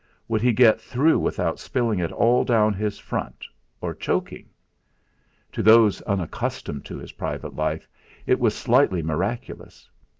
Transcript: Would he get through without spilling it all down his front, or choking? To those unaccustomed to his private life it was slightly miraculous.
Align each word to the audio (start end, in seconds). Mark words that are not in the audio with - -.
Would 0.27 0.41
he 0.41 0.51
get 0.51 0.81
through 0.81 1.19
without 1.19 1.59
spilling 1.59 1.99
it 1.99 2.11
all 2.11 2.43
down 2.43 2.73
his 2.73 2.97
front, 2.97 3.45
or 3.81 3.93
choking? 3.93 4.49
To 5.51 5.61
those 5.61 6.01
unaccustomed 6.01 6.85
to 6.85 6.97
his 6.97 7.11
private 7.11 7.55
life 7.55 7.87
it 8.25 8.39
was 8.39 8.55
slightly 8.55 9.03
miraculous. 9.03 9.87